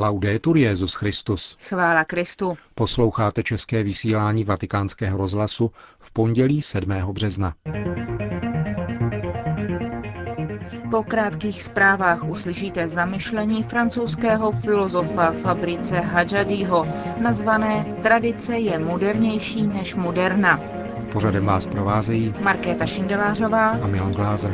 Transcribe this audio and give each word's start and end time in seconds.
Laudetur 0.00 0.56
Jezus 0.56 0.94
Christus. 0.94 1.56
Chvála 1.68 2.04
Kristu. 2.04 2.56
Posloucháte 2.74 3.42
české 3.42 3.82
vysílání 3.82 4.44
Vatikánského 4.44 5.18
rozhlasu 5.18 5.70
v 5.98 6.10
pondělí 6.10 6.62
7. 6.62 6.92
března. 7.12 7.54
Po 10.90 11.02
krátkých 11.02 11.62
zprávách 11.62 12.24
uslyšíte 12.24 12.88
zamyšlení 12.88 13.62
francouzského 13.62 14.52
filozofa 14.52 15.32
Fabrice 15.42 16.00
Hadžadího, 16.00 16.86
nazvané 17.22 17.96
Tradice 18.02 18.58
je 18.58 18.78
modernější 18.78 19.66
než 19.66 19.94
moderna. 19.94 20.60
Pořadem 21.12 21.44
vás 21.44 21.66
provázejí 21.66 22.34
Markéta 22.42 22.86
Šindelářová 22.86 23.68
a 23.68 23.86
Milan 23.86 24.12
Glázer. 24.12 24.52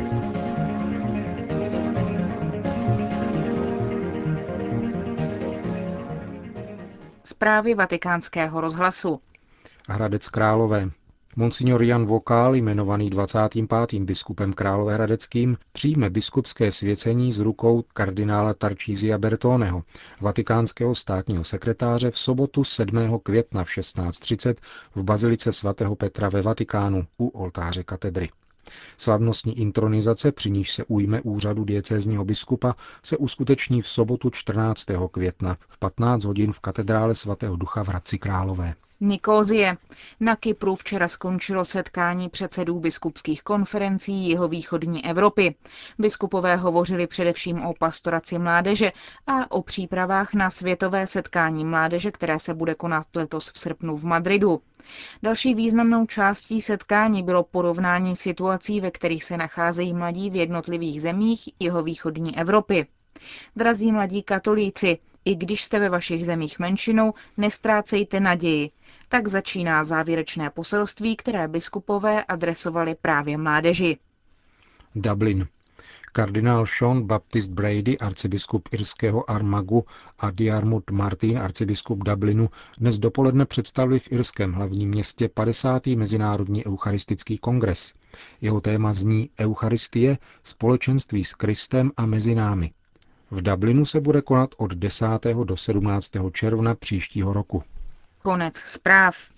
Zprávy 7.27 7.75
vatikánského 7.75 8.61
rozhlasu. 8.61 9.19
Hradec 9.89 10.29
Králové. 10.29 10.89
Monsignor 11.35 11.83
Jan 11.83 12.05
Vokál, 12.05 12.55
jmenovaný 12.55 13.09
25. 13.09 14.01
biskupem 14.01 14.53
Královéhradeckým, 14.53 15.57
přijme 15.71 16.09
biskupské 16.09 16.71
svěcení 16.71 17.31
z 17.31 17.39
rukou 17.39 17.83
kardinála 17.93 18.53
Tarčízia 18.53 19.17
Bertoneho, 19.17 19.83
vatikánského 20.21 20.95
státního 20.95 21.43
sekretáře 21.43 22.11
v 22.11 22.17
sobotu 22.17 22.63
7. 22.63 23.19
května 23.23 23.63
v 23.63 23.67
16.30 23.67 24.55
v 24.95 25.03
bazilice 25.03 25.51
svatého 25.51 25.95
Petra 25.95 26.29
ve 26.29 26.41
Vatikánu 26.41 27.07
u 27.17 27.27
oltáře 27.27 27.83
katedry. 27.83 28.29
Slavnostní 28.97 29.59
intronizace, 29.59 30.31
při 30.31 30.51
níž 30.51 30.71
se 30.71 30.83
ujme 30.87 31.21
úřadu 31.21 31.63
diecézního 31.63 32.25
biskupa, 32.25 32.75
se 33.03 33.17
uskuteční 33.17 33.81
v 33.81 33.87
sobotu 33.89 34.29
14. 34.29 34.85
května 35.11 35.57
v 35.67 35.77
15 35.79 36.23
hodin 36.23 36.53
v 36.53 36.59
katedrále 36.59 37.15
svatého 37.15 37.55
Ducha 37.55 37.83
v 37.83 37.87
Hradci 37.87 38.17
Králové. 38.17 38.73
Nikózie. 39.01 39.77
Na 40.19 40.35
Kypru 40.35 40.75
včera 40.75 41.07
skončilo 41.07 41.65
setkání 41.65 42.29
předsedů 42.29 42.79
biskupských 42.79 43.43
konferencí 43.43 44.29
jeho 44.29 44.47
východní 44.47 45.05
Evropy. 45.05 45.55
Biskupové 45.99 46.55
hovořili 46.55 47.07
především 47.07 47.61
o 47.65 47.73
pastoraci 47.79 48.39
mládeže 48.39 48.91
a 49.27 49.51
o 49.51 49.61
přípravách 49.61 50.33
na 50.33 50.49
světové 50.49 51.07
setkání 51.07 51.65
mládeže, 51.65 52.11
které 52.11 52.39
se 52.39 52.53
bude 52.53 52.75
konat 52.75 53.05
letos 53.15 53.51
v 53.51 53.59
srpnu 53.59 53.97
v 53.97 54.03
Madridu. 54.05 54.61
Další 55.23 55.53
významnou 55.55 56.05
částí 56.05 56.61
setkání 56.61 57.23
bylo 57.23 57.43
porovnání 57.43 58.15
situací, 58.15 58.81
ve 58.81 58.91
kterých 58.91 59.23
se 59.23 59.37
nacházejí 59.37 59.93
mladí 59.93 60.29
v 60.29 60.35
jednotlivých 60.35 61.01
zemích 61.01 61.49
jeho 61.59 61.83
východní 61.83 62.37
Evropy. 62.37 62.87
Drazí 63.55 63.91
mladí 63.91 64.23
katolíci, 64.23 64.97
i 65.25 65.35
když 65.35 65.63
jste 65.63 65.79
ve 65.79 65.89
vašich 65.89 66.25
zemích 66.25 66.59
menšinou, 66.59 67.13
nestrácejte 67.37 68.19
naději. 68.19 68.69
Tak 69.09 69.27
začíná 69.27 69.83
závěrečné 69.83 70.49
poselství, 70.49 71.15
které 71.15 71.47
biskupové 71.47 72.23
adresovali 72.23 72.95
právě 72.95 73.37
mládeži. 73.37 73.97
Dublin. 74.95 75.47
Kardinál 76.17 76.65
Sean 76.65 77.07
Baptist 77.07 77.49
Brady, 77.49 77.97
arcibiskup 77.97 78.69
irského 78.71 79.29
Armagu 79.29 79.85
a 80.19 80.31
Diarmut 80.31 80.91
Martin, 80.91 81.37
arcibiskup 81.37 82.03
Dublinu, 82.03 82.49
dnes 82.77 82.99
dopoledne 82.99 83.45
představili 83.45 83.99
v 83.99 84.11
irském 84.11 84.53
hlavním 84.53 84.89
městě 84.89 85.29
50. 85.29 85.87
Mezinárodní 85.87 86.65
eucharistický 86.65 87.37
kongres. 87.37 87.93
Jeho 88.41 88.61
téma 88.61 88.93
zní 88.93 89.29
Eucharistie, 89.39 90.17
společenství 90.43 91.23
s 91.23 91.33
Kristem 91.33 91.91
a 91.97 92.05
mezi 92.05 92.35
námi. 92.35 92.71
V 93.31 93.41
Dublinu 93.41 93.85
se 93.85 94.01
bude 94.01 94.21
konat 94.21 94.49
od 94.57 94.73
10. 94.73 95.05
do 95.43 95.57
17. 95.57 96.11
června 96.31 96.75
příštího 96.75 97.33
roku. 97.33 97.63
Konec 98.23 98.57
zpráv. 98.57 99.36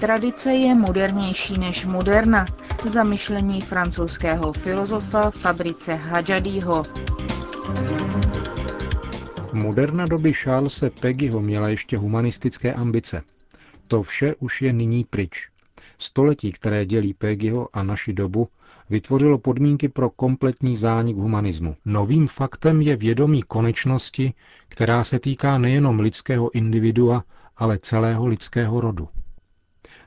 Tradice 0.00 0.52
je 0.52 0.74
modernější 0.74 1.58
než 1.60 1.84
moderna. 1.84 2.44
Zamyšlení 2.84 3.60
francouzského 3.60 4.52
filozofa 4.52 5.30
Fabrice 5.30 5.94
Hadžadího. 5.94 6.82
Moderna 9.52 10.06
doby 10.06 10.32
Charlesa 10.32 10.90
Peggyho 11.00 11.40
měla 11.40 11.68
ještě 11.68 11.96
humanistické 11.96 12.74
ambice. 12.74 13.22
To 13.88 14.02
vše 14.02 14.34
už 14.38 14.62
je 14.62 14.72
nyní 14.72 15.04
pryč. 15.04 15.48
Století, 15.98 16.52
které 16.52 16.86
dělí 16.86 17.14
Peggyho 17.14 17.68
a 17.72 17.82
naši 17.82 18.12
dobu, 18.12 18.48
vytvořilo 18.90 19.38
podmínky 19.38 19.88
pro 19.88 20.10
kompletní 20.10 20.76
zánik 20.76 21.16
humanismu. 21.16 21.76
Novým 21.84 22.28
faktem 22.28 22.82
je 22.82 22.96
vědomí 22.96 23.42
konečnosti, 23.42 24.32
která 24.68 25.04
se 25.04 25.18
týká 25.18 25.58
nejenom 25.58 26.00
lidského 26.00 26.54
individua, 26.54 27.24
ale 27.56 27.78
celého 27.78 28.26
lidského 28.26 28.80
rodu. 28.80 29.08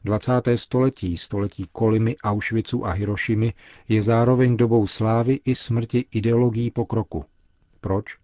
20. 0.04 0.42
století, 0.56 1.18
století 1.18 1.70
Kolimy, 1.72 2.16
Auschwitzu 2.24 2.86
a 2.86 2.92
Hirošimy, 2.92 3.54
je 3.90 4.04
zároveň 4.04 4.58
dobou 4.58 4.88
slávy 4.88 5.40
i 5.46 5.56
smrti 5.56 6.06
ideologií 6.12 6.72
pokroku. 6.72 7.26
Proč? 7.82 8.18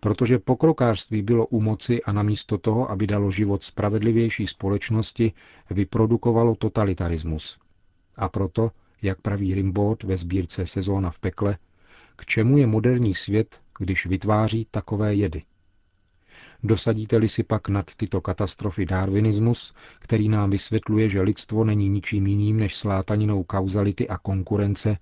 Protože 0.00 0.38
pokrokářství 0.38 1.22
bylo 1.22 1.46
u 1.46 1.60
moci 1.60 2.02
a 2.02 2.12
namísto 2.12 2.58
toho, 2.58 2.90
aby 2.90 3.06
dalo 3.06 3.30
život 3.30 3.62
spravedlivější 3.62 4.46
společnosti, 4.46 5.32
vyprodukovalo 5.70 6.54
totalitarismus. 6.54 7.58
A 8.16 8.28
proto, 8.28 8.70
jak 9.02 9.20
praví 9.20 9.54
Rimbaud 9.54 10.02
ve 10.02 10.16
sbírce 10.16 10.66
Sezóna 10.66 11.10
v 11.10 11.18
pekle, 11.18 11.58
k 12.16 12.26
čemu 12.26 12.58
je 12.58 12.66
moderní 12.66 13.14
svět, 13.14 13.60
když 13.78 14.06
vytváří 14.06 14.66
takové 14.70 15.14
jedy. 15.14 15.42
Dosadíte-li 16.66 17.28
si 17.28 17.42
pak 17.42 17.68
nad 17.68 17.94
tyto 17.94 18.20
katastrofy 18.20 18.86
darwinismus, 18.86 19.74
který 19.98 20.28
nám 20.28 20.50
vysvětluje, 20.50 21.08
že 21.08 21.20
lidstvo 21.22 21.64
není 21.64 21.88
ničím 21.88 22.26
jiným 22.26 22.56
než 22.56 22.76
slátaninou 22.76 23.44
kauzality 23.44 24.08
a 24.08 24.18
konkurence, 24.18 24.96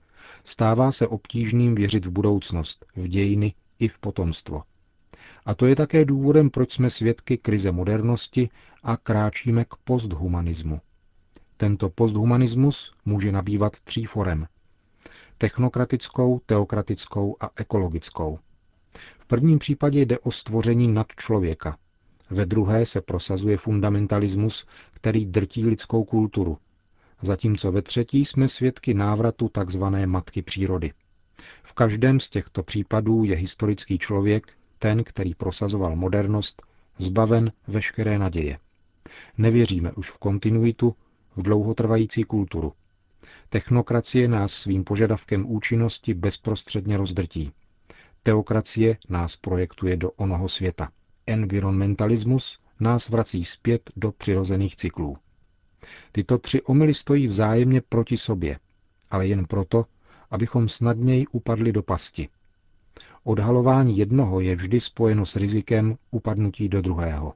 stává 0.45 0.93
se 0.93 1.07
obtížným 1.07 1.75
věřit 1.75 2.07
v 2.07 2.11
budoucnost, 2.11 2.87
v 2.97 3.09
dějiny 3.09 3.55
i 3.79 3.89
v 3.89 3.99
potomstvo. 3.99 4.63
A 5.47 5.55
to 5.55 5.67
je 5.67 5.77
také 5.77 6.05
důvodem, 6.05 6.51
proč 6.51 6.73
jsme 6.73 6.91
svědky 6.91 7.39
krize 7.39 7.73
modernosti 7.73 8.49
a 8.83 8.97
kráčíme 8.97 9.65
k 9.65 9.75
posthumanismu. 9.85 10.81
Tento 11.57 11.89
posthumanismus 11.91 12.93
může 13.05 13.33
nabývat 13.33 13.81
tří 13.81 14.05
forem. 14.05 14.47
Technokratickou, 15.39 16.41
teokratickou 16.47 17.37
a 17.41 17.51
ekologickou. 17.57 18.39
V 19.19 19.27
prvním 19.27 19.59
případě 19.59 20.01
jde 20.01 20.19
o 20.19 20.31
stvoření 20.31 20.89
nad 20.89 21.07
člověka. 21.17 21.79
Ve 22.31 22.47
druhé 22.47 22.87
se 22.87 23.01
prosazuje 23.01 23.57
fundamentalismus, 23.57 24.67
který 24.93 25.27
drtí 25.27 25.67
lidskou 25.67 26.05
kulturu. 26.05 26.59
Zatímco 27.23 27.73
ve 27.73 27.83
třetí 27.83 28.25
jsme 28.25 28.49
svědky 28.49 28.95
návratu 28.95 29.51
tzv. 29.65 29.83
matky 30.07 30.43
přírody. 30.43 30.93
V 31.63 31.73
každém 31.73 32.21
z 32.21 32.29
těchto 32.29 32.63
případů 32.63 33.25
je 33.25 33.37
historický 33.37 33.99
člověk, 33.99 34.53
ten, 34.79 35.05
který 35.05 35.35
prosazoval 35.35 35.97
modernost, 35.97 36.63
zbaven 36.99 37.53
veškeré 37.69 38.19
naděje. 38.19 38.59
Nevěříme 39.39 39.93
už 39.93 40.11
v 40.11 40.19
kontinuitu, 40.19 40.97
v 41.37 41.43
dlouhotrvající 41.43 42.25
kulturu. 42.25 42.73
Technokracie 43.49 44.29
nás 44.29 44.53
svým 44.53 44.85
požadavkem 44.85 45.51
účinnosti 45.51 46.15
bezprostředně 46.15 46.97
rozdrtí. 46.97 47.53
Teokracie 48.27 48.97
nás 49.09 49.37
projektuje 49.37 49.97
do 49.97 50.11
onoho 50.11 50.49
světa. 50.49 50.89
Environmentalismus 51.27 52.59
nás 52.81 53.09
vrací 53.09 53.45
zpět 53.45 53.91
do 53.97 54.13
přirozených 54.13 54.77
cyklů. 54.77 55.17
Tyto 56.13 56.39
tři 56.39 56.63
omily 56.63 56.95
stojí 56.95 57.27
vzájemně 57.27 57.81
proti 57.81 58.17
sobě, 58.17 58.59
ale 59.11 59.27
jen 59.27 59.45
proto, 59.47 59.85
abychom 60.31 60.69
snadněji 60.69 61.27
upadli 61.27 61.73
do 61.73 61.83
pasti. 61.83 62.29
Odhalování 63.25 63.99
jednoho 63.99 64.41
je 64.41 64.55
vždy 64.55 64.81
spojeno 64.81 65.27
s 65.27 65.37
rizikem 65.37 65.97
upadnutí 66.11 66.69
do 66.69 66.81
druhého. 66.83 67.35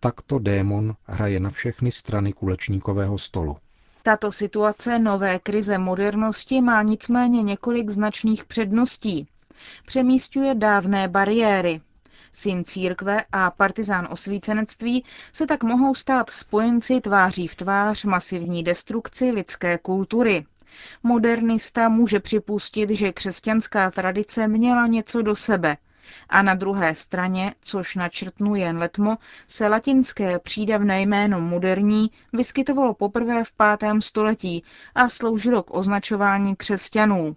Takto 0.00 0.38
démon 0.38 0.94
hraje 1.04 1.40
na 1.40 1.50
všechny 1.50 1.92
strany 1.92 2.32
kulečníkového 2.32 3.18
stolu. 3.18 3.56
Tato 4.02 4.32
situace 4.32 4.98
nové 4.98 5.38
krize 5.38 5.78
modernosti 5.78 6.60
má 6.60 6.82
nicméně 6.82 7.42
několik 7.42 7.90
značných 7.90 8.44
předností. 8.44 9.28
Přemístuje 9.86 10.54
dávné 10.54 11.08
bariéry. 11.08 11.80
Syn 12.32 12.64
církve 12.64 13.24
a 13.32 13.50
partizán 13.50 14.08
osvícenectví 14.10 15.04
se 15.32 15.46
tak 15.46 15.62
mohou 15.62 15.94
stát 15.94 16.30
spojenci 16.30 17.00
tváří 17.00 17.46
v 17.46 17.54
tvář 17.56 18.04
masivní 18.04 18.64
destrukci 18.64 19.30
lidské 19.30 19.78
kultury. 19.78 20.46
Modernista 21.02 21.88
může 21.88 22.20
připustit, 22.20 22.90
že 22.90 23.12
křesťanská 23.12 23.90
tradice 23.90 24.48
měla 24.48 24.86
něco 24.86 25.22
do 25.22 25.36
sebe– 25.36 25.76
a 26.28 26.42
na 26.42 26.54
druhé 26.54 26.94
straně, 26.94 27.54
což 27.60 27.94
načrtnu 27.96 28.54
jen 28.54 28.78
letmo, 28.78 29.18
se 29.46 29.68
latinské 29.68 30.38
přídavné 30.38 31.02
jméno 31.02 31.40
moderní 31.40 32.10
vyskytovalo 32.32 32.94
poprvé 32.94 33.44
v 33.44 33.52
pátém 33.52 34.00
století 34.00 34.64
a 34.94 35.08
sloužilo 35.08 35.62
k 35.62 35.74
označování 35.74 36.56
křesťanů. 36.56 37.36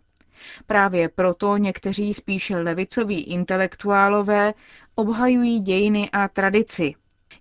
Právě 0.68 1.10
proto 1.10 1.58
někteří 1.58 2.14
spíše 2.14 2.58
levicoví 2.58 3.24
intelektuálové 3.24 4.54
obhajují 4.96 5.60
dějiny 5.60 6.10
a 6.12 6.28
tradici. 6.28 6.94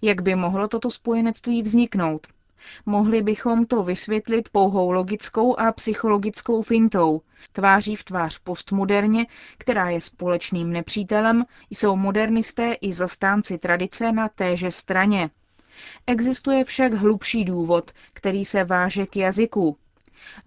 Jak 0.02 0.22
by 0.22 0.34
mohlo 0.34 0.68
toto 0.68 0.90
spojenectví 0.90 1.62
vzniknout? 1.62 2.26
Mohli 2.86 3.22
bychom 3.22 3.66
to 3.66 3.82
vysvětlit 3.82 4.48
pouhou 4.48 4.90
logickou 4.90 5.58
a 5.58 5.72
psychologickou 5.72 6.62
fintou. 6.62 7.20
Tváří 7.52 7.96
v 7.96 8.04
tvář 8.04 8.38
postmoderně, 8.38 9.26
která 9.58 9.90
je 9.90 10.00
společným 10.00 10.72
nepřítelem, 10.72 11.44
jsou 11.70 11.96
modernisté 11.96 12.72
i 12.72 12.92
zastánci 12.92 13.58
tradice 13.58 14.12
na 14.12 14.28
téže 14.28 14.70
straně. 14.70 15.30
Existuje 16.06 16.64
však 16.64 16.92
hlubší 16.92 17.44
důvod, 17.44 17.90
který 18.12 18.44
se 18.44 18.64
váže 18.64 19.06
k 19.06 19.16
jazyku. 19.16 19.76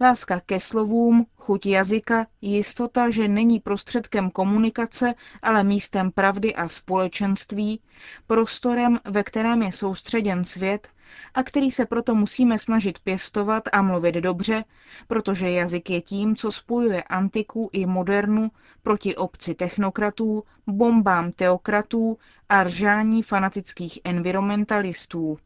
Láska 0.00 0.40
ke 0.40 0.60
slovům, 0.60 1.26
chuť 1.36 1.66
jazyka, 1.66 2.26
jistota, 2.40 3.10
že 3.10 3.28
není 3.28 3.60
prostředkem 3.60 4.30
komunikace, 4.30 5.14
ale 5.42 5.64
místem 5.64 6.10
pravdy 6.10 6.54
a 6.54 6.68
společenství, 6.68 7.80
prostorem, 8.26 9.00
ve 9.04 9.22
kterém 9.22 9.62
je 9.62 9.72
soustředěn 9.72 10.44
svět 10.44 10.88
a 11.34 11.42
který 11.42 11.70
se 11.70 11.86
proto 11.86 12.14
musíme 12.14 12.58
snažit 12.58 12.98
pěstovat 12.98 13.62
a 13.72 13.82
mluvit 13.82 14.14
dobře, 14.14 14.64
protože 15.06 15.50
jazyk 15.50 15.90
je 15.90 16.02
tím, 16.02 16.36
co 16.36 16.50
spojuje 16.50 17.02
antiku 17.02 17.70
i 17.72 17.86
modernu 17.86 18.50
proti 18.82 19.16
obci 19.16 19.54
technokratů, 19.54 20.44
bombám 20.66 21.32
teokratů 21.32 22.18
a 22.48 22.62
ržání 22.64 23.22
fanatických 23.22 23.98
environmentalistů. 24.04 25.38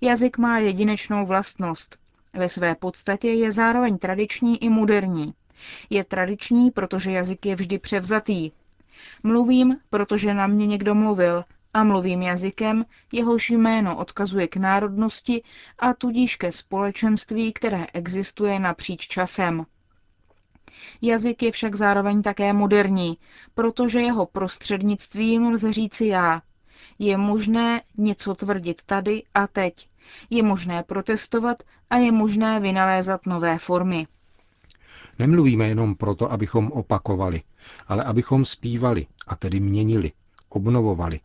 Jazyk 0.00 0.38
má 0.38 0.58
jedinečnou 0.58 1.26
vlastnost. 1.26 1.98
Ve 2.34 2.48
své 2.48 2.74
podstatě 2.74 3.28
je 3.28 3.52
zároveň 3.52 3.98
tradiční 3.98 4.64
i 4.64 4.68
moderní. 4.68 5.34
Je 5.90 6.04
tradiční, 6.04 6.70
protože 6.70 7.10
jazyk 7.10 7.46
je 7.46 7.54
vždy 7.56 7.78
převzatý. 7.78 8.50
Mluvím, 9.22 9.76
protože 9.90 10.34
na 10.34 10.46
mě 10.46 10.66
někdo 10.66 10.94
mluvil, 10.94 11.44
a 11.74 11.84
mluvím 11.84 12.22
jazykem, 12.22 12.84
jehož 13.12 13.50
jméno 13.50 13.96
odkazuje 13.96 14.48
k 14.48 14.56
národnosti 14.56 15.42
a 15.78 15.94
tudíž 15.94 16.36
ke 16.36 16.52
společenství, 16.52 17.52
které 17.52 17.86
existuje 17.92 18.58
napříč 18.58 19.08
časem. 19.08 19.66
Jazyk 21.02 21.42
je 21.42 21.52
však 21.52 21.74
zároveň 21.74 22.22
také 22.22 22.52
moderní, 22.52 23.18
protože 23.54 24.00
jeho 24.00 24.26
prostřednictvím 24.26 25.46
lze 25.46 25.72
říci 25.72 26.06
já. 26.06 26.42
Je 26.98 27.16
možné 27.16 27.82
něco 27.96 28.34
tvrdit 28.34 28.82
tady 28.86 29.22
a 29.34 29.46
teď. 29.46 29.88
Je 30.30 30.42
možné 30.42 30.82
protestovat 30.82 31.62
a 31.90 31.96
je 31.96 32.12
možné 32.12 32.60
vynalézat 32.60 33.26
nové 33.26 33.58
formy. 33.58 34.06
Nemluvíme 35.18 35.68
jenom 35.68 35.94
proto, 35.94 36.32
abychom 36.32 36.72
opakovali, 36.72 37.42
ale 37.88 38.04
abychom 38.04 38.44
zpívali, 38.44 39.06
a 39.26 39.36
tedy 39.36 39.60
měnili, 39.60 40.12
obnovovali 40.48 41.20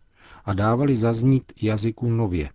a 0.46 0.54
dávali 0.54 0.96
zaznít 0.96 1.52
jazyku 1.62 2.10
nově. 2.10 2.50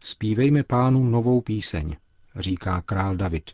Spívejme 0.00 0.62
pánu 0.62 1.04
novou 1.04 1.40
píseň, 1.40 1.96
říká 2.36 2.80
král 2.82 3.16
David. 3.16 3.50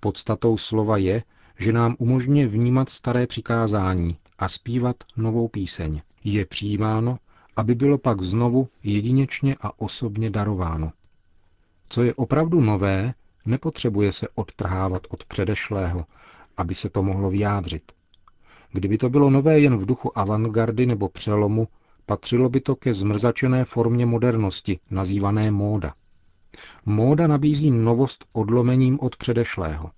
Podstatou 0.00 0.56
slova 0.56 0.96
je, 0.96 1.22
že 1.58 1.72
nám 1.72 1.96
umožňuje 1.98 2.46
vnímat 2.46 2.88
staré 2.88 3.26
přikázání 3.26 4.16
a 4.38 4.48
zpívat 4.48 4.96
novou 5.16 5.48
píseň. 5.48 6.00
Je 6.24 6.46
přijímáno, 6.46 7.18
aby 7.56 7.74
bylo 7.74 7.98
pak 7.98 8.22
znovu 8.22 8.68
jedinečně 8.82 9.56
a 9.60 9.80
osobně 9.80 10.30
darováno. 10.30 10.92
Co 11.88 12.02
je 12.02 12.14
opravdu 12.14 12.60
nové, 12.60 13.14
nepotřebuje 13.46 14.12
se 14.12 14.28
odtrhávat 14.34 15.06
od 15.10 15.24
předešlého, 15.24 16.06
aby 16.56 16.74
se 16.74 16.88
to 16.90 17.02
mohlo 17.02 17.30
vyjádřit. 17.30 17.92
Kdyby 18.72 18.98
to 18.98 19.08
bylo 19.10 19.30
nové 19.30 19.60
jen 19.60 19.76
v 19.76 19.86
duchu 19.86 20.18
avantgardy 20.18 20.86
nebo 20.86 21.08
přelomu, 21.08 21.68
patřilo 22.06 22.48
by 22.48 22.60
to 22.60 22.76
ke 22.76 22.94
zmrzačené 22.94 23.64
formě 23.64 24.06
modernosti, 24.06 24.78
nazývané 24.90 25.50
móda. 25.50 25.94
Móda 26.86 27.26
nabízí 27.26 27.70
novost 27.70 28.24
odlomením 28.32 28.98
od 29.00 29.16
předešlého. 29.16 29.90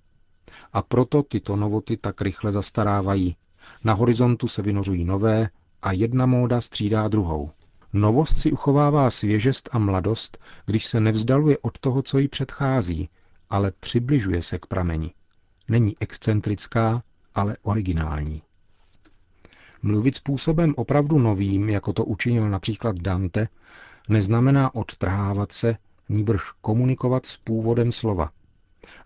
A 0.73 0.81
proto 0.81 1.23
tyto 1.23 1.55
novoty 1.55 1.97
tak 1.97 2.21
rychle 2.21 2.51
zastarávají. 2.51 3.35
Na 3.83 3.93
horizontu 3.93 4.47
se 4.47 4.61
vynořují 4.61 5.05
nové 5.05 5.49
a 5.85 5.91
jedna 5.91 6.25
móda 6.25 6.61
střídá 6.61 7.07
druhou. 7.07 7.51
Novost 7.93 8.37
si 8.37 8.51
uchovává 8.51 9.09
svěžest 9.09 9.69
a 9.71 9.79
mladost, 9.79 10.37
když 10.65 10.85
se 10.85 10.99
nevzdaluje 10.99 11.57
od 11.61 11.79
toho, 11.79 12.01
co 12.01 12.17
jí 12.17 12.27
předchází, 12.27 13.09
ale 13.49 13.71
přibližuje 13.79 14.43
se 14.43 14.59
k 14.59 14.65
prameni. 14.65 15.13
Není 15.67 15.95
excentrická, 15.99 17.01
ale 17.35 17.57
originální. 17.61 18.41
Mluvit 19.81 20.15
způsobem 20.15 20.73
opravdu 20.77 21.19
novým, 21.19 21.69
jako 21.69 21.93
to 21.93 22.05
učinil 22.05 22.49
například 22.49 22.99
Dante, 22.99 23.47
neznamená 24.09 24.75
odtrhávat 24.75 25.51
se, 25.51 25.77
níbrž 26.09 26.41
komunikovat 26.61 27.25
s 27.25 27.37
původem 27.37 27.91
slova. 27.91 28.31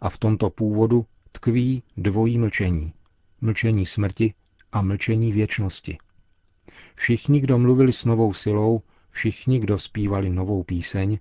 A 0.01 0.09
v 0.09 0.17
tomto 0.17 0.49
původu 0.49 1.05
tkví 1.31 1.83
dvojí 1.97 2.37
mlčení. 2.37 2.93
Mlčení 3.41 3.85
smrti 3.85 4.33
a 4.71 4.81
mlčení 4.81 5.31
věčnosti. 5.31 5.97
Všichni, 6.99 7.39
kdo 7.39 7.57
mluvili 7.57 7.93
s 7.93 8.05
novou 8.05 8.33
silou, 8.33 8.81
všichni, 9.09 9.59
kdo 9.59 9.79
zpívali 9.79 10.29
novou 10.29 10.63
píseň, 10.63 11.19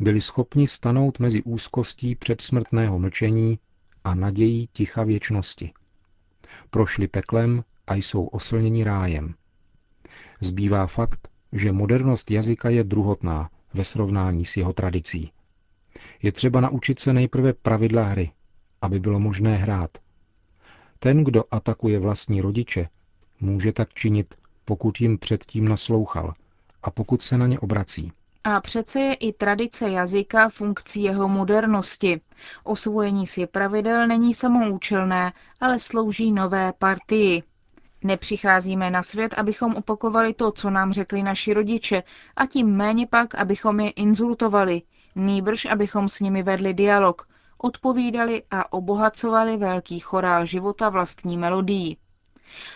byli 0.00 0.20
schopni 0.20 0.68
stanout 0.68 1.18
mezi 1.18 1.42
úzkostí 1.42 2.14
předsmrtného 2.14 2.98
mlčení 2.98 3.58
a 4.04 4.14
nadějí 4.14 4.68
ticha 4.72 5.04
věčnosti. 5.04 5.72
Prošli 6.70 7.08
peklem 7.08 7.64
a 7.86 7.94
jsou 7.94 8.26
oslněni 8.26 8.84
rájem. 8.84 9.34
Zbývá 10.40 10.86
fakt, 10.86 11.28
že 11.52 11.72
modernost 11.72 12.30
jazyka 12.30 12.68
je 12.68 12.84
druhotná 12.84 13.50
ve 13.74 13.84
srovnání 13.84 14.44
s 14.44 14.56
jeho 14.56 14.72
tradicí. 14.72 15.32
Je 16.22 16.32
třeba 16.32 16.60
naučit 16.60 17.00
se 17.00 17.12
nejprve 17.12 17.52
pravidla 17.52 18.02
hry, 18.02 18.30
aby 18.80 19.00
bylo 19.00 19.20
možné 19.20 19.56
hrát. 19.56 19.98
Ten, 20.98 21.24
kdo 21.24 21.44
atakuje 21.50 21.98
vlastní 21.98 22.40
rodiče, 22.40 22.88
může 23.40 23.72
tak 23.72 23.94
činit, 23.94 24.34
pokud 24.66 25.00
jim 25.00 25.18
předtím 25.18 25.68
naslouchal 25.68 26.34
a 26.82 26.90
pokud 26.90 27.22
se 27.22 27.38
na 27.38 27.46
ně 27.46 27.58
obrací. 27.60 28.12
A 28.44 28.60
přece 28.60 29.00
je 29.00 29.14
i 29.14 29.32
tradice 29.32 29.90
jazyka 29.90 30.48
funkcí 30.48 31.02
jeho 31.02 31.28
modernosti. 31.28 32.20
Osvojení 32.64 33.26
si 33.26 33.46
pravidel 33.46 34.06
není 34.06 34.34
samoučelné, 34.34 35.32
ale 35.60 35.78
slouží 35.78 36.32
nové 36.32 36.72
partii. 36.78 37.42
Nepřicházíme 38.04 38.90
na 38.90 39.02
svět, 39.02 39.34
abychom 39.34 39.74
opakovali 39.74 40.34
to, 40.34 40.52
co 40.52 40.70
nám 40.70 40.92
řekli 40.92 41.22
naši 41.22 41.54
rodiče, 41.54 42.02
a 42.36 42.46
tím 42.46 42.76
méně 42.76 43.06
pak, 43.06 43.34
abychom 43.34 43.80
je 43.80 43.90
insultovali, 43.90 44.82
nýbrž 45.14 45.64
abychom 45.64 46.08
s 46.08 46.20
nimi 46.20 46.42
vedli 46.42 46.74
dialog, 46.74 47.28
odpovídali 47.58 48.42
a 48.50 48.72
obohacovali 48.72 49.56
velký 49.56 49.98
chorál 49.98 50.46
života 50.46 50.88
vlastní 50.88 51.38
melodií. 51.38 51.96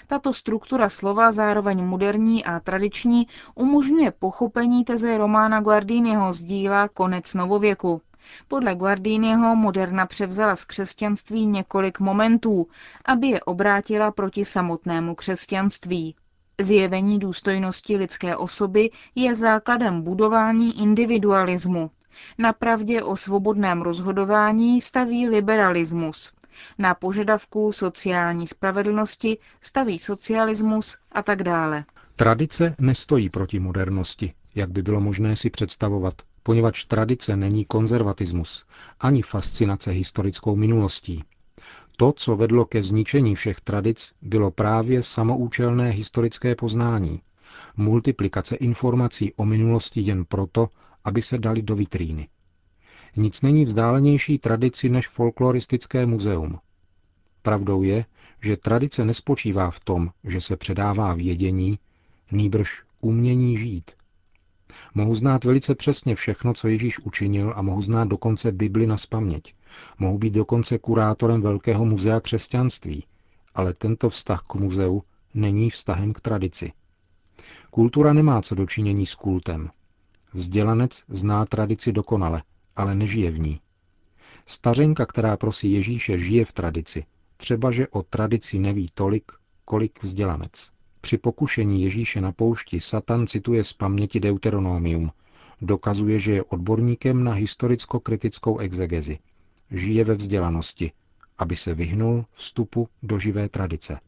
Tato 0.07 0.33
struktura 0.33 0.89
slova, 0.89 1.33
zároveň 1.33 1.85
moderní 1.85 2.45
a 2.45 2.61
tradiční, 2.61 3.27
umožňuje 3.55 4.11
pochopení 4.11 4.85
teze 4.85 5.19
Romána 5.19 5.61
Guardiniho 5.61 6.33
z 6.33 6.43
díla 6.43 6.89
Konec 6.89 7.35
novověku. 7.35 8.03
Podle 8.49 8.75
Guardiniho 8.75 9.57
moderna 9.57 10.07
převzala 10.07 10.57
z 10.57 10.65
křesťanství 10.65 11.47
několik 11.47 12.01
momentů, 12.01 12.67
aby 13.05 13.27
je 13.27 13.41
obrátila 13.41 14.11
proti 14.11 14.45
samotnému 14.45 15.15
křesťanství. 15.15 16.15
Zjevení 16.61 17.19
důstojnosti 17.19 17.97
lidské 17.97 18.37
osoby 18.37 18.91
je 19.15 19.35
základem 19.35 20.03
budování 20.03 20.83
individualismu. 20.83 21.91
Na 22.39 22.53
pravdě 22.53 23.03
o 23.03 23.17
svobodném 23.17 23.83
rozhodování 23.83 24.81
staví 24.81 25.29
liberalismus. 25.29 26.33
Na 26.79 26.95
požadavku 26.95 27.73
sociální 27.73 28.47
spravedlnosti 28.47 29.39
staví 29.61 29.99
socialismus 29.99 30.97
a 31.13 31.23
tak 31.23 31.43
dále. 31.43 31.85
Tradice 32.17 32.75
nestojí 32.79 33.29
proti 33.31 33.59
modernosti, 33.61 34.33
jak 34.55 34.71
by 34.71 34.83
bylo 34.83 35.01
možné 35.01 35.37
si 35.37 35.51
představovat 35.51 36.15
poněvadž 36.43 36.85
tradice 36.85 37.37
není 37.37 37.65
konzervatismus, 37.65 38.67
ani 39.01 39.23
fascinace 39.23 39.91
historickou 39.91 40.57
minulostí. 40.57 41.25
To, 41.97 42.13
co 42.17 42.37
vedlo 42.37 42.65
ke 42.65 42.83
zničení 42.83 43.35
všech 43.35 43.61
tradic, 43.61 44.13
bylo 44.23 44.51
právě 44.51 45.03
samoučelné 45.03 45.91
historické 45.91 46.55
poznání, 46.55 47.21
multiplikace 47.77 48.57
informací 48.57 49.33
o 49.37 49.45
minulosti 49.45 50.01
jen 50.01 50.25
proto, 50.25 50.69
aby 51.05 51.23
se 51.23 51.39
dali 51.39 51.63
do 51.63 51.75
vitríny. 51.77 52.29
Nic 53.17 53.43
není 53.43 53.65
vzdálenější 53.65 54.39
tradici 54.39 54.89
než 54.89 55.09
folkloristické 55.09 56.07
muzeum. 56.07 56.59
Pravdou 57.43 57.83
je, 57.83 58.05
že 58.43 58.57
tradice 58.57 59.05
nespočívá 59.05 59.71
v 59.71 59.81
tom, 59.81 60.11
že 60.25 60.41
se 60.41 60.57
předává 60.57 61.15
vědění, 61.15 61.79
nýbrž 62.33 62.83
umění 63.01 63.57
žít. 63.57 63.91
Mohu 64.95 65.15
znát 65.15 65.45
velice 65.45 65.75
přesně 65.75 66.15
všechno, 66.15 66.55
co 66.55 66.69
Ježíš 66.69 66.99
učinil 66.99 67.53
a 67.57 67.63
mohu 67.63 67.83
znát 67.83 68.09
dokonce 68.09 68.53
Bibli 68.53 68.87
na 68.87 68.97
spaměť. 68.97 69.55
Mohu 69.99 70.19
být 70.19 70.35
dokonce 70.35 70.79
kurátorem 70.79 71.43
Velkého 71.43 71.85
muzea 71.85 72.21
křesťanství. 72.21 73.05
ale 73.55 73.75
tento 73.75 74.11
vztah 74.11 74.43
k 74.43 74.55
muzeu 74.55 75.03
není 75.35 75.71
vztahem 75.71 76.13
k 76.13 76.21
tradici. 76.21 76.73
Kultura 77.71 78.13
nemá 78.13 78.43
co 78.43 78.55
dočinění 78.55 79.07
s 79.07 79.15
kultem. 79.15 79.71
Vzdělanec 80.33 81.05
zná 81.09 81.47
tradici 81.47 81.93
dokonale, 81.93 82.43
ale 82.77 82.95
nežije 82.95 83.31
v 83.31 83.39
ní. 83.39 83.61
Stařenka, 84.47 85.07
která 85.07 85.37
prosí 85.37 85.73
Ježíše, 85.73 86.19
žije 86.19 86.45
v 86.45 86.53
tradici, 86.53 87.05
třeba 87.37 87.71
že 87.71 87.89
o 87.89 88.03
tradici 88.03 88.59
neví 88.59 88.89
tolik, 88.95 89.33
kolik 89.65 90.03
vzdělanec. 90.03 90.71
Při 91.01 91.19
pokušení 91.19 91.83
Ježíše 91.83 92.21
na 92.21 92.33
poušti 92.33 92.81
Satan 92.81 93.27
cituje 93.27 93.65
z 93.65 93.73
paměti 93.73 94.21
Deuteronomium. 94.21 95.11
Dokazuje, 95.63 96.19
že 96.19 96.33
je 96.33 96.43
odborníkem 96.43 97.25
na 97.25 97.33
historicko-kritickou 97.33 98.59
exegezi. 98.59 99.19
Žije 99.71 100.05
ve 100.05 100.15
vzdělanosti, 100.15 100.93
aby 101.39 101.57
se 101.57 101.75
vyhnul 101.75 102.25
vstupu 102.33 102.89
do 103.03 103.19
živé 103.19 103.49
tradice. 103.49 104.01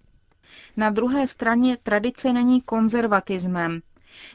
Na 0.76 0.90
druhé 0.90 1.26
straně 1.26 1.76
tradice 1.82 2.32
není 2.32 2.60
konzervatismem. 2.62 3.80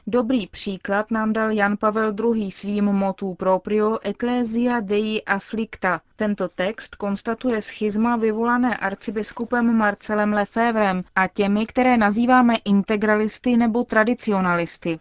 Dobrý 0.08 0.48
příklad 0.48 1.12
nám 1.12 1.34
dal 1.34 1.52
Jan 1.52 1.78
Pavel 1.78 2.14
II. 2.36 2.52
svým 2.52 2.86
motu 2.86 3.36
proprio 3.36 4.00
Ecclesia 4.04 4.80
Dei 4.80 5.24
Afflicta. 5.24 6.02
Tento 6.16 6.48
text 6.50 6.96
konstatuje 6.96 7.62
schizma 7.62 8.16
vyvolané 8.16 8.78
arcibiskupem 8.78 9.78
Marcelem 9.78 10.34
Lefevrem 10.34 11.04
a 11.16 11.28
těmi, 11.28 11.66
které 11.66 11.98
nazýváme 11.98 12.56
integralisty 12.66 13.58
nebo 13.58 13.84
tradicionalisty. 13.84 15.00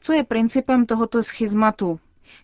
Co 0.00 0.12
je 0.12 0.24
principem 0.24 0.86
tohoto 0.86 1.22
schizmatu? 1.22 2.00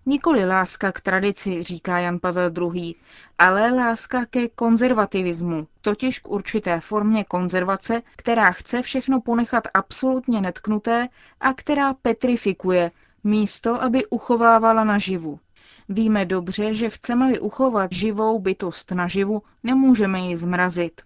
Nikoli 0.07 0.45
láska 0.45 0.93
k 0.93 1.01
tradici, 1.01 1.63
říká 1.63 1.99
Jan 1.99 2.19
Pavel 2.19 2.51
II., 2.75 2.95
ale 3.39 3.71
láska 3.71 4.27
ke 4.27 4.49
konzervativismu, 4.49 5.67
totiž 5.81 6.19
k 6.19 6.29
určité 6.29 6.81
formě 6.81 7.25
konzervace, 7.25 8.03
která 8.17 8.53
chce 8.53 8.83
všechno 8.83 9.21
ponechat 9.21 9.65
absolutně 9.75 10.41
netknuté 10.41 11.09
a 11.41 11.55
která 11.55 11.95
petrifikuje, 11.95 12.91
místo, 13.25 13.83
aby 13.83 14.07
uchovávala 14.07 14.85
naživu. 14.85 15.41
Víme 15.89 16.25
dobře, 16.25 16.75
že 16.75 16.91
chceme-li 16.91 17.41
uchovat 17.41 17.93
živou 17.93 18.39
bytost 18.39 18.93
naživu, 18.93 19.43
nemůžeme 19.63 20.21
ji 20.21 20.37
zmrazit. 20.37 21.01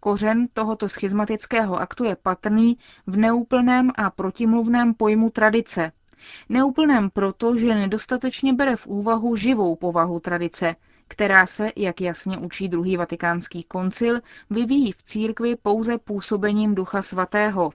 Kořen 0.00 0.44
tohoto 0.52 0.88
schizmatického 0.88 1.80
aktu 1.80 2.04
je 2.04 2.16
patrný 2.16 2.76
v 3.06 3.16
neúplném 3.16 3.90
a 3.96 4.10
protimluvném 4.10 4.94
pojmu 4.94 5.30
tradice– 5.30 5.92
Neúplném 6.48 7.10
proto, 7.10 7.56
že 7.56 7.74
nedostatečně 7.74 8.52
bere 8.52 8.76
v 8.76 8.86
úvahu 8.86 9.36
živou 9.36 9.76
povahu 9.76 10.20
tradice, 10.20 10.76
která 11.08 11.46
se, 11.46 11.72
jak 11.76 12.00
jasně 12.00 12.38
učí 12.38 12.68
druhý 12.68 12.96
vatikánský 12.96 13.62
koncil, 13.62 14.20
vyvíjí 14.50 14.92
v 14.92 15.02
církvi 15.02 15.56
pouze 15.56 15.98
působením 15.98 16.74
Ducha 16.74 17.02
Svatého. 17.02 17.72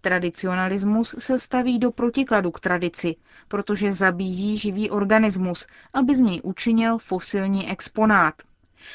Tradicionalismus 0.00 1.14
se 1.18 1.38
staví 1.38 1.78
do 1.78 1.90
protikladu 1.92 2.50
k 2.50 2.60
tradici, 2.60 3.16
protože 3.48 3.92
zabíjí 3.92 4.58
živý 4.58 4.90
organismus, 4.90 5.66
aby 5.92 6.14
z 6.16 6.20
něj 6.20 6.40
učinil 6.44 6.98
fosilní 6.98 7.70
exponát. 7.70 8.34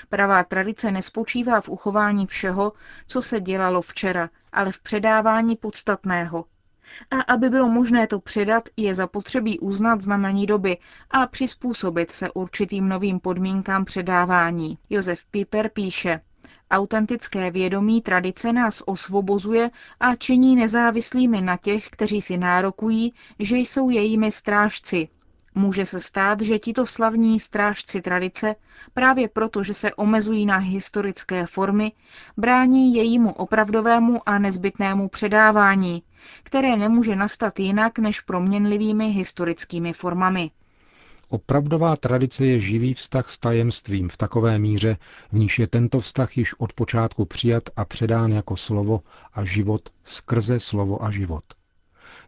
Pravá 0.10 0.44
tradice 0.44 0.92
nespočívá 0.92 1.62
v 1.62 1.70
uchování 1.70 2.28
všeho, 2.28 2.74
co 3.08 3.22
se 3.22 3.42
dělalo 3.42 3.82
včera, 3.82 4.30
ale 4.52 4.72
v 4.72 4.80
předávání 4.80 5.56
podstatného, 5.56 6.46
a 7.12 7.22
aby 7.22 7.50
bylo 7.50 7.68
možné 7.70 8.08
to 8.08 8.20
předat, 8.20 8.70
je 8.78 8.94
zapotřebí 8.94 9.60
uznat 9.60 10.02
znamení 10.02 10.46
doby 10.46 10.78
a 11.12 11.28
přizpůsobit 11.28 12.12
se 12.12 12.32
určitým 12.32 12.90
novým 12.90 13.20
podmínkám 13.20 13.86
předávání. 13.86 14.78
Josef 14.90 15.26
Piper 15.26 15.70
píše, 15.70 16.22
Autentické 16.72 17.52
vědomí 17.52 18.02
tradice 18.02 18.54
nás 18.54 18.84
osvobozuje 18.86 19.72
a 20.00 20.16
činí 20.16 20.56
nezávislými 20.56 21.42
na 21.42 21.58
těch, 21.58 21.90
kteří 21.90 22.22
si 22.22 22.38
nárokují, 22.38 23.14
že 23.40 23.58
jsou 23.58 23.90
jejími 23.90 24.32
strážci, 24.32 25.10
Může 25.56 25.86
se 25.86 26.00
stát, 26.00 26.42
že 26.42 26.60
tito 26.60 26.86
slavní 26.86 27.40
strážci 27.40 28.02
tradice, 28.02 28.56
právě 28.94 29.30
proto, 29.30 29.64
že 29.64 29.74
se 29.74 29.94
omezují 29.94 30.46
na 30.46 30.58
historické 30.58 31.46
formy, 31.46 31.92
brání 32.38 32.96
jejímu 32.96 33.34
opravdovému 33.34 34.22
a 34.30 34.40
nezbytnému 34.40 35.10
předávání, 35.10 36.04
které 36.44 36.78
nemůže 36.78 37.16
nastat 37.16 37.60
jinak 37.60 38.00
než 38.00 38.22
proměnlivými 38.22 39.10
historickými 39.12 39.94
formami. 39.94 40.52
Opravdová 41.30 41.96
tradice 41.96 42.46
je 42.46 42.60
živý 42.60 42.94
vztah 42.94 43.30
s 43.30 43.38
tajemstvím 43.38 44.10
v 44.10 44.18
takové 44.18 44.60
míře, 44.60 44.98
v 45.32 45.38
níž 45.38 45.60
je 45.60 45.68
tento 45.68 46.00
vztah 46.00 46.38
již 46.38 46.54
od 46.60 46.74
počátku 46.74 47.26
přijat 47.26 47.64
a 47.76 47.86
předán 47.86 48.32
jako 48.32 48.56
slovo 48.58 49.02
a 49.34 49.44
život 49.46 49.90
skrze 50.04 50.60
slovo 50.60 51.04
a 51.04 51.12
život. 51.12 51.44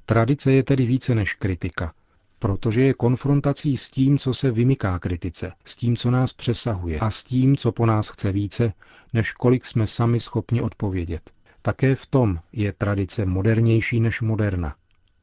Tradice 0.05 0.51
je 0.51 0.63
tedy 0.63 0.85
více 0.85 1.15
než 1.15 1.33
kritika, 1.33 1.93
protože 2.39 2.81
je 2.81 2.93
konfrontací 2.93 3.77
s 3.77 3.89
tím, 3.89 4.17
co 4.17 4.33
se 4.33 4.51
vymyká 4.51 4.99
kritice, 4.99 5.51
s 5.65 5.75
tím, 5.75 5.97
co 5.97 6.11
nás 6.11 6.33
přesahuje 6.33 6.99
a 6.99 7.09
s 7.11 7.23
tím, 7.23 7.57
co 7.57 7.71
po 7.71 7.85
nás 7.85 8.07
chce 8.07 8.31
více, 8.31 8.73
než 9.13 9.31
kolik 9.33 9.65
jsme 9.65 9.87
sami 9.87 10.19
schopni 10.19 10.61
odpovědět. 10.61 11.31
Také 11.61 11.95
v 11.95 12.05
tom 12.05 12.39
je 12.53 12.73
tradice 12.73 13.25
modernější 13.25 13.99
než 13.99 14.21
moderna. 14.21 14.75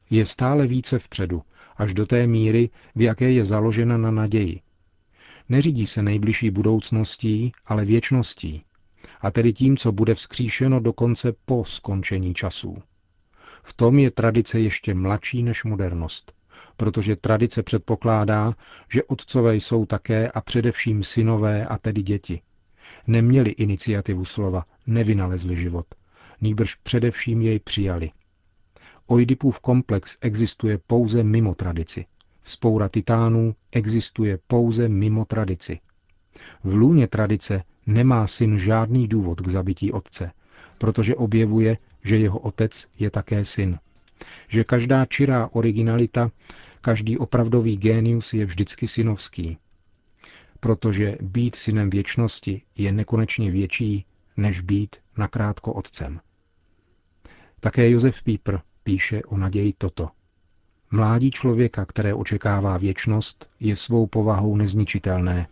Je 0.09 0.25
stále 0.25 0.67
více 0.67 0.99
vpředu, 0.99 1.41
až 1.77 1.93
do 1.93 2.05
té 2.05 2.27
míry, 2.27 2.69
v 2.95 3.01
jaké 3.01 3.31
je 3.31 3.45
založena 3.45 3.97
na 3.97 4.11
naději. 4.11 4.61
Neřídí 5.49 5.87
se 5.87 6.01
nejbližší 6.03 6.49
budoucností, 6.51 7.51
ale 7.65 7.85
věčností, 7.85 8.63
a 9.21 9.31
tedy 9.31 9.53
tím, 9.53 9.77
co 9.77 9.91
bude 9.91 10.15
vzkříšeno 10.15 10.79
dokonce 10.79 11.33
po 11.45 11.65
skončení 11.65 12.33
časů. 12.33 12.77
V 13.63 13.73
tom 13.73 13.99
je 13.99 14.11
tradice 14.11 14.59
ještě 14.59 14.93
mladší 14.93 15.43
než 15.43 15.63
modernost 15.63 16.39
protože 16.77 17.15
tradice 17.15 17.63
předpokládá, 17.63 18.53
že 18.91 19.03
otcové 19.03 19.55
jsou 19.55 19.85
také 19.85 20.31
a 20.31 20.41
především 20.41 21.03
synové 21.03 21.65
a 21.65 21.77
tedy 21.77 22.01
děti. 22.03 22.41
Neměli 23.07 23.49
iniciativu 23.49 24.25
slova, 24.25 24.65
nevynalezli 24.87 25.55
život, 25.57 25.85
nýbrž 26.41 26.75
především 26.75 27.41
jej 27.41 27.59
přijali. 27.59 28.11
Oidipův 29.07 29.59
komplex 29.59 30.17
existuje 30.21 30.77
pouze 30.87 31.23
mimo 31.23 31.55
tradici. 31.55 32.05
Vzpoura 32.41 32.89
titánů 32.89 33.55
existuje 33.71 34.39
pouze 34.47 34.89
mimo 34.89 35.25
tradici. 35.25 35.79
V 36.63 36.73
lůně 36.73 37.07
tradice 37.07 37.63
nemá 37.85 38.27
syn 38.27 38.57
žádný 38.57 39.07
důvod 39.07 39.41
k 39.41 39.47
zabití 39.47 39.91
otce, 39.91 40.31
protože 40.77 41.15
objevuje, 41.15 41.77
že 42.03 42.17
jeho 42.17 42.39
otec 42.39 42.87
je 42.99 43.09
také 43.11 43.45
syn. 43.45 43.79
Že 44.47 44.63
každá 44.63 45.05
čirá 45.05 45.49
originalita 45.51 46.31
Každý 46.81 47.17
opravdový 47.17 47.77
génius 47.77 48.33
je 48.33 48.45
vždycky 48.45 48.87
synovský, 48.87 49.57
protože 50.59 51.17
být 51.21 51.55
synem 51.55 51.89
věčnosti 51.89 52.61
je 52.77 52.91
nekonečně 52.91 53.51
větší, 53.51 54.05
než 54.37 54.61
být 54.61 54.95
nakrátko 55.17 55.73
otcem. 55.73 56.19
Také 57.59 57.89
Josef 57.89 58.23
Pípr 58.23 58.57
píše 58.83 59.23
o 59.23 59.37
naději 59.37 59.73
toto. 59.77 60.09
Mládí 60.91 61.31
člověka, 61.31 61.85
které 61.85 62.13
očekává 62.13 62.77
věčnost, 62.77 63.49
je 63.59 63.75
svou 63.75 64.07
povahou 64.07 64.55
nezničitelné. 64.55 65.47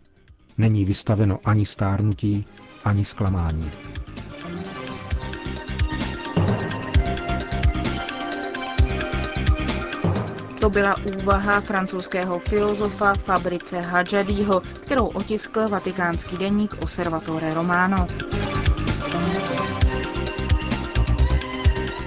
Není 0.58 0.86
vystaveno 0.86 1.40
ani 1.46 1.66
stárnutí, 1.66 2.46
ani 2.84 3.06
zklamání. 3.06 3.72
To 10.60 10.70
byla 10.70 10.96
úvaha 10.98 11.62
francouzského 11.62 12.40
filozofa 12.40 13.14
Fabrice 13.14 13.82
Hadžadího, 13.82 14.60
kterou 14.60 15.08
otiskl 15.08 15.70
vatikánský 15.70 16.38
deník 16.38 16.76
Osservatore 16.84 17.54
Romano. 17.54 18.08